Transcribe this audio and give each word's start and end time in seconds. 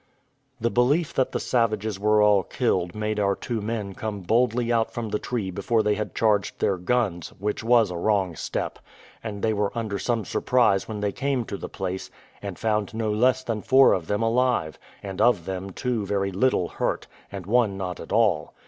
The 0.59 0.71
belief 0.71 1.13
that 1.13 1.31
the 1.31 1.39
savages 1.39 1.99
were 1.99 2.23
all 2.23 2.41
killed 2.41 2.95
made 2.95 3.19
our 3.19 3.35
two 3.35 3.61
men 3.61 3.93
come 3.93 4.21
boldly 4.21 4.73
out 4.73 4.89
from 4.91 5.09
the 5.09 5.19
tree 5.19 5.51
before 5.51 5.83
they 5.83 5.93
had 5.93 6.15
charged 6.15 6.57
their 6.57 6.77
guns, 6.77 7.29
which 7.37 7.63
was 7.63 7.91
a 7.91 7.95
wrong 7.97 8.35
step; 8.35 8.79
and 9.23 9.43
they 9.43 9.53
were 9.53 9.71
under 9.77 9.99
some 9.99 10.25
surprise 10.25 10.87
when 10.87 11.01
they 11.01 11.11
came 11.11 11.45
to 11.45 11.55
the 11.55 11.69
place, 11.69 12.09
and 12.41 12.57
found 12.57 12.95
no 12.95 13.11
less 13.11 13.43
than 13.43 13.61
four 13.61 13.93
of 13.93 14.07
them 14.07 14.23
alive, 14.23 14.79
and 15.03 15.21
of 15.21 15.45
them 15.45 15.69
two 15.69 16.03
very 16.03 16.31
little 16.31 16.67
hurt, 16.67 17.05
and 17.31 17.45
one 17.45 17.77
not 17.77 17.99
at 17.99 18.11
all. 18.11 18.55